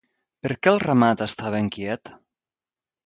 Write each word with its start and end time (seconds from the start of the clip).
Per 0.45 0.49
què 0.67 0.71
el 0.71 0.79
ramat 0.83 1.23
estava 1.27 1.63
inquiet? 1.67 2.15